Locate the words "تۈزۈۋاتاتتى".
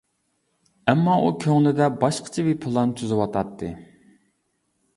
3.03-3.73